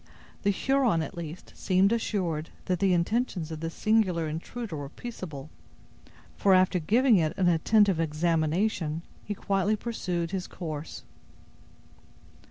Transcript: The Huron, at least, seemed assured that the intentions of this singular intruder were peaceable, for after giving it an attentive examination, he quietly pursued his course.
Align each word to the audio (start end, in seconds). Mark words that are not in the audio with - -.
The 0.41 0.49
Huron, 0.49 1.03
at 1.03 1.15
least, 1.15 1.53
seemed 1.55 1.91
assured 1.93 2.49
that 2.65 2.79
the 2.79 2.91
intentions 2.91 3.51
of 3.51 3.59
this 3.59 3.75
singular 3.75 4.27
intruder 4.27 4.75
were 4.75 4.89
peaceable, 4.89 5.51
for 6.35 6.55
after 6.55 6.79
giving 6.79 7.17
it 7.17 7.37
an 7.37 7.47
attentive 7.47 7.99
examination, 7.99 9.03
he 9.23 9.35
quietly 9.35 9.75
pursued 9.75 10.31
his 10.31 10.47
course. 10.47 11.03